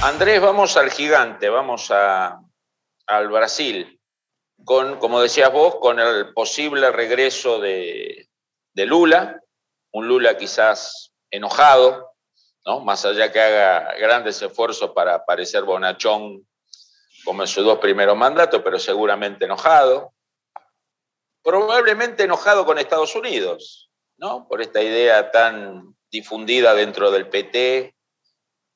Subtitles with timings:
[0.00, 4.00] Andrés, vamos al gigante, vamos al Brasil,
[4.64, 8.28] con, como decías vos, con el posible regreso de,
[8.74, 9.42] Lula,
[9.90, 12.12] un Lula quizás enojado,
[12.64, 12.78] ¿no?
[12.78, 16.46] más allá que haga grandes esfuerzos para parecer bonachón
[17.24, 20.12] como en sus dos primeros mandatos, pero seguramente enojado,
[21.42, 24.46] probablemente enojado con Estados Unidos, ¿no?
[24.46, 27.97] por esta idea tan difundida dentro del PT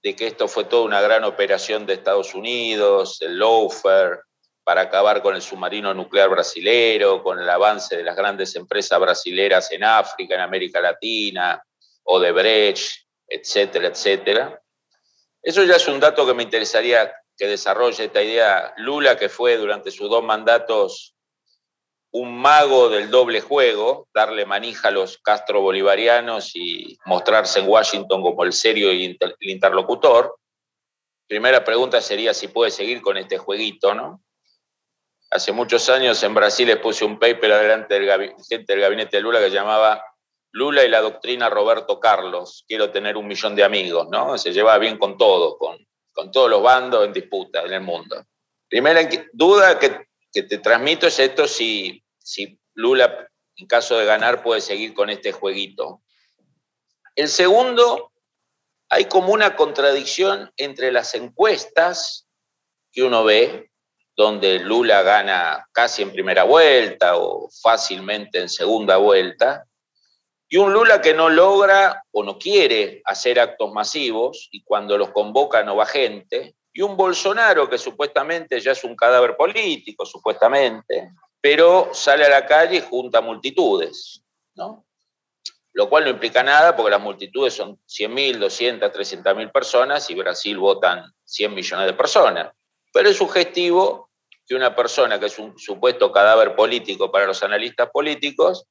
[0.02, 4.20] de que esto fue toda una gran operación de Estados Unidos, el lawfare,
[4.65, 9.71] para acabar con el submarino nuclear brasilero, con el avance de las grandes empresas brasileras
[9.73, 11.63] en África, en América Latina,
[12.04, 14.60] Odebrecht, etcétera, etcétera.
[15.43, 19.57] Eso ya es un dato que me interesaría que desarrolle esta idea Lula, que fue
[19.57, 21.15] durante sus dos mandatos
[22.13, 28.21] un mago del doble juego, darle manija a los Castro bolivarianos y mostrarse en Washington
[28.21, 30.37] como el serio y el interlocutor.
[31.27, 34.23] Primera pregunta sería si puede seguir con este jueguito, ¿no?
[35.30, 39.23] Hace muchos años en Brasil les puse un paper adelante del gente del gabinete de
[39.23, 40.04] Lula que llamaba
[40.51, 42.66] Lula y la doctrina Roberto Carlos.
[42.69, 44.37] Quiero tener un millón de amigos, ¿no?
[44.37, 45.79] Se lleva bien con todo, con,
[46.13, 48.23] con todos los bandos en disputa en el mundo.
[48.69, 49.01] Primera
[49.32, 54.60] duda que que te transmito es esto, si, si Lula, en caso de ganar, puede
[54.60, 56.02] seguir con este jueguito.
[57.14, 58.12] El segundo,
[58.88, 62.26] hay como una contradicción entre las encuestas
[62.92, 63.70] que uno ve,
[64.16, 69.64] donde Lula gana casi en primera vuelta o fácilmente en segunda vuelta,
[70.48, 75.10] y un Lula que no logra o no quiere hacer actos masivos y cuando los
[75.10, 81.10] convoca no va gente, y un Bolsonaro que supuestamente ya es un cadáver político, supuestamente,
[81.42, 84.22] pero sale a la calle y junta multitudes,
[84.54, 84.86] ¿no?
[85.75, 90.58] Lo cual no implica nada porque las multitudes son 100.000, 200, 300.000 personas y Brasil
[90.58, 92.53] votan 100 millones de personas.
[92.92, 94.10] Pero es sugestivo
[94.47, 98.66] que una persona que es un supuesto cadáver político para los analistas políticos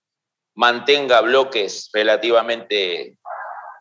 [0.56, 3.18] mantenga bloques relativamente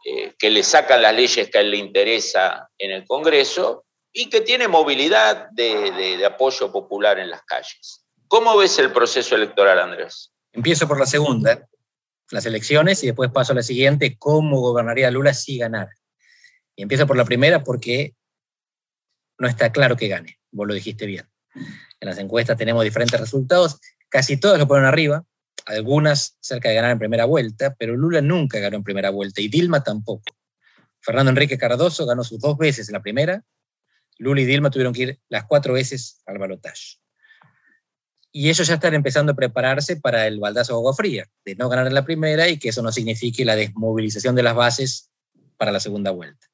[0.05, 4.29] eh, que le sacan las leyes que a él le interesa en el Congreso y
[4.31, 8.05] que tiene movilidad de, apoyo popular en las calles.
[8.31, 10.33] ¿Cómo ves el proceso electoral, Andrés?
[10.53, 11.67] Empiezo por la segunda,
[12.31, 15.91] las elecciones, y después paso a la siguiente, cómo gobernaría Lula si ganara.
[16.77, 18.15] Y empiezo por la primera porque
[19.37, 21.29] no está claro que gane, vos lo dijiste bien.
[21.99, 25.25] En las encuestas tenemos diferentes resultados, casi todas lo ponen arriba,
[25.67, 29.49] algunas cerca de ganar en primera vuelta, pero Lula nunca ganó en primera vuelta y
[29.49, 30.37] Dilma tampoco.
[31.01, 33.43] Fernando Enrique Cardoso ganó sus dos veces en la primera
[34.19, 37.01] Lula y Dilma tuvieron que ir las cuatro veces al balotaje.
[38.33, 41.69] Y ellos ya están empezando a prepararse para el baldazo de agua fría, de no
[41.69, 45.11] ganar en la primera y que eso no signifique la desmovilización de las bases
[45.57, 46.47] para la segunda vuelta.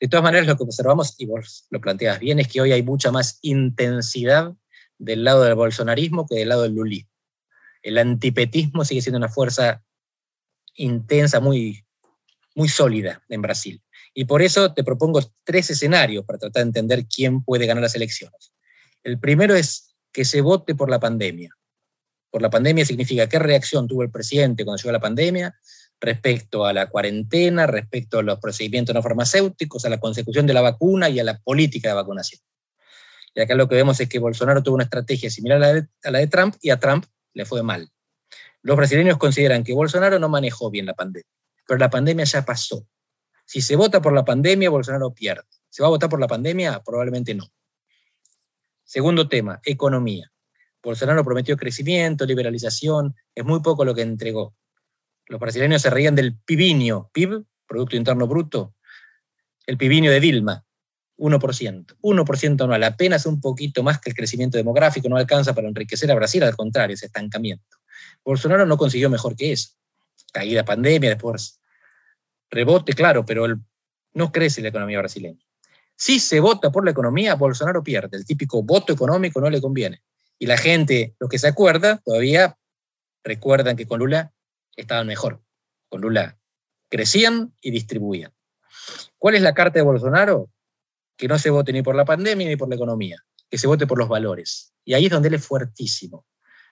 [0.00, 2.82] De todas maneras, lo que observamos, y vos lo planteas bien, es que hoy hay
[2.82, 4.54] mucha más intensidad
[4.98, 7.10] del lado del bolsonarismo que del lado del lulismo.
[7.82, 9.84] El antipetismo sigue siendo una fuerza
[10.74, 11.84] intensa, muy,
[12.54, 13.82] muy sólida en Brasil.
[14.14, 17.94] Y por eso te propongo tres escenarios para tratar de entender quién puede ganar las
[17.94, 18.52] elecciones.
[19.02, 21.56] El primero es que se vote por la pandemia.
[22.30, 25.54] Por la pandemia significa qué reacción tuvo el presidente cuando llegó la pandemia
[26.00, 30.62] respecto a la cuarentena, respecto a los procedimientos no farmacéuticos, a la consecución de la
[30.62, 32.40] vacuna y a la política de vacunación.
[33.34, 35.88] Y acá lo que vemos es que Bolsonaro tuvo una estrategia similar a la de,
[36.04, 37.04] a la de Trump y a Trump
[37.34, 37.88] le fue mal.
[38.62, 41.28] Los brasileños consideran que Bolsonaro no manejó bien la pandemia,
[41.66, 42.86] pero la pandemia ya pasó.
[43.44, 45.42] Si se vota por la pandemia, Bolsonaro pierde.
[45.68, 46.82] ¿Se va a votar por la pandemia?
[46.84, 47.44] Probablemente no.
[48.90, 50.32] Segundo tema, economía.
[50.82, 54.56] Bolsonaro prometió crecimiento, liberalización, es muy poco lo que entregó.
[55.28, 58.74] Los brasileños se reían del PIBinio, PIB, Producto Interno Bruto,
[59.64, 60.64] el PIBinio de Dilma,
[61.18, 61.98] 1%.
[62.02, 66.16] 1% anual, apenas un poquito más que el crecimiento demográfico, no alcanza para enriquecer a
[66.16, 67.76] Brasil, al contrario, es estancamiento.
[68.24, 69.70] Bolsonaro no consiguió mejor que eso.
[70.32, 71.60] Caída pandemia, después
[72.50, 73.46] rebote, claro, pero
[74.14, 75.46] no crece la economía brasileña.
[76.00, 78.16] Si se vota por la economía, Bolsonaro pierde.
[78.16, 80.02] El típico voto económico no le conviene.
[80.38, 82.56] Y la gente, los que se acuerda, todavía
[83.22, 84.32] recuerdan que con Lula
[84.76, 85.42] estaban mejor.
[85.90, 86.38] Con Lula
[86.88, 88.32] crecían y distribuían.
[89.18, 90.48] ¿Cuál es la carta de Bolsonaro?
[91.20, 93.86] que no se vote ni por la pandemia ni por la economía, que se vote
[93.86, 94.72] por los valores.
[94.86, 96.24] Y ahí es donde él es fuertísimo,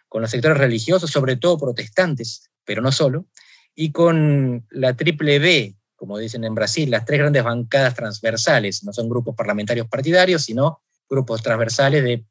[0.09, 3.27] con los sectores religiosos, sobre todo protestantes, pero no solo,
[3.75, 8.93] y con la triple B, como dicen en Brasil, las tres grandes bancadas transversales, no
[8.93, 10.81] son grupos parlamentarios partidarios, sino
[11.11, 12.25] grupos transversales de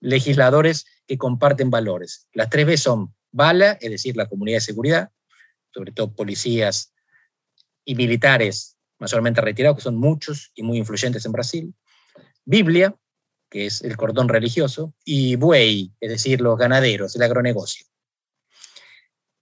[0.00, 2.26] legisladores que comparten valores.
[2.32, 5.10] Las tres B son BALA, es decir, la comunidad de seguridad,
[5.72, 6.92] sobre todo policías
[7.84, 11.74] y militares mayormente retirados, que son muchos y muy influyentes en Brasil,
[12.44, 12.92] Biblia,
[13.48, 17.86] que es el cordón religioso, y buey, es decir, los ganaderos, el agronegocio.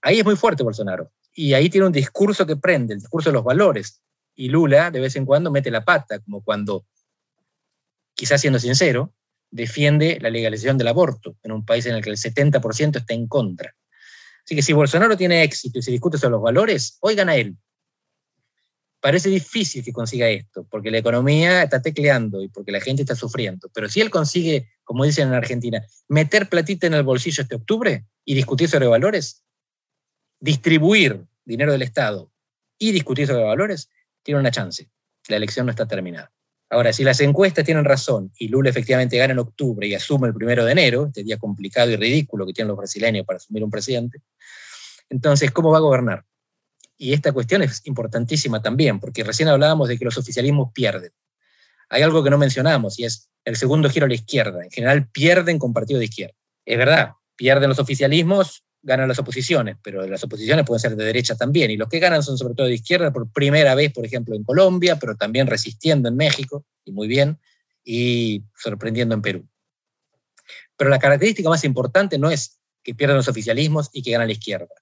[0.03, 3.35] Ahí es muy fuerte Bolsonaro, y ahí tiene un discurso que prende, el discurso de
[3.35, 4.03] los valores,
[4.35, 6.87] y Lula de vez en cuando mete la pata, como cuando,
[8.15, 9.15] quizás siendo sincero,
[9.51, 13.27] defiende la legalización del aborto en un país en el que el 70% está en
[13.27, 13.75] contra.
[14.45, 17.57] Así que si Bolsonaro tiene éxito y se discute sobre los valores, hoy gana él.
[19.01, 23.15] Parece difícil que consiga esto, porque la economía está tecleando y porque la gente está
[23.15, 23.71] sufriendo.
[23.73, 28.05] Pero si él consigue, como dicen en Argentina, meter platita en el bolsillo este octubre
[28.25, 29.43] y discutir sobre valores,
[30.41, 32.31] distribuir dinero del Estado
[32.79, 33.91] y discutir sobre valores,
[34.23, 34.91] tiene una chance.
[35.29, 36.33] La elección no está terminada.
[36.71, 40.35] Ahora, si las encuestas tienen razón y Lula efectivamente gana en octubre y asume el
[40.35, 43.71] primero de enero, este día complicado y ridículo que tienen los brasileños para asumir un
[43.71, 44.23] presidente,
[45.11, 46.25] entonces, ¿cómo va a gobernar?
[46.97, 51.11] Y esta cuestión es importantísima también, porque recién hablábamos de que los oficialismos pierden.
[51.89, 54.63] Hay algo que no mencionamos y es el segundo giro a la izquierda.
[54.63, 56.37] En general pierden con partido de izquierda.
[56.65, 61.37] Es verdad, pierden los oficialismos ganan las oposiciones, pero las oposiciones pueden ser de derecha
[61.37, 64.35] también, y los que ganan son sobre todo de izquierda por primera vez, por ejemplo,
[64.35, 67.39] en Colombia, pero también resistiendo en México, y muy bien,
[67.85, 69.49] y sorprendiendo en Perú.
[70.77, 74.33] Pero la característica más importante no es que pierdan los oficialismos y que ganan la
[74.33, 74.75] izquierda,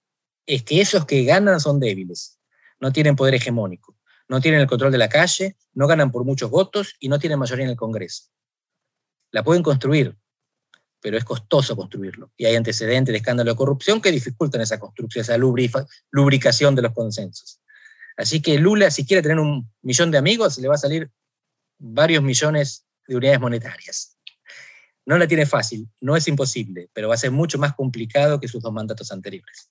[0.46, 2.38] es que esos que ganan son débiles,
[2.80, 3.96] no tienen poder hegemónico,
[4.28, 7.38] no tienen el control de la calle, no ganan por muchos votos y no tienen
[7.38, 8.24] mayoría en el Congreso.
[9.30, 10.16] La pueden construir,
[11.00, 12.32] pero es costoso construirlo.
[12.36, 16.92] Y hay antecedentes de escándalo de corrupción que dificultan esa construcción, esa lubricación de los
[16.92, 17.60] consensos.
[18.16, 21.10] Así que Lula, si quiere tener un millón de amigos, le va a salir
[21.78, 24.16] varios millones de unidades monetarias.
[25.06, 28.48] No la tiene fácil, no es imposible, pero va a ser mucho más complicado que
[28.48, 29.70] sus dos mandatos anteriores.